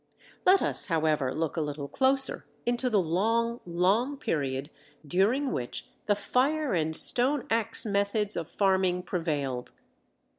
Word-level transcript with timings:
Let 0.47 0.63
us 0.63 0.87
however 0.87 1.31
look 1.31 1.57
a 1.57 1.61
little 1.61 1.87
closer 1.87 2.47
into 2.65 2.89
the 2.89 2.99
long, 2.99 3.59
long 3.67 4.17
period 4.17 4.71
during 5.07 5.51
which 5.51 5.89
the 6.07 6.15
"fire 6.15 6.73
and 6.73 6.95
stone 6.95 7.45
axe 7.51 7.85
methods" 7.85 8.35
of 8.35 8.47
farming 8.49 9.03
prevailed. 9.03 9.73